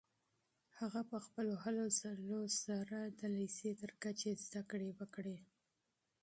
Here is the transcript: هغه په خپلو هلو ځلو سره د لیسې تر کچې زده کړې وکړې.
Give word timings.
هغه 0.79 1.01
په 1.11 1.17
خپلو 1.25 1.53
هلو 1.63 1.85
ځلو 1.99 2.41
سره 2.63 2.97
د 3.19 3.21
لیسې 3.37 3.71
تر 3.81 3.91
کچې 4.03 4.31
زده 4.45 4.61
کړې 4.71 4.89
وکړې. 4.99 5.37